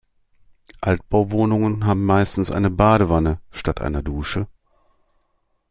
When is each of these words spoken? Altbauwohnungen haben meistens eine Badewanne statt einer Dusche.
Altbauwohnungen 0.79 1.85
haben 1.85 2.03
meistens 2.05 2.49
eine 2.49 2.71
Badewanne 2.71 3.39
statt 3.51 3.81
einer 3.81 4.01
Dusche. 4.01 4.47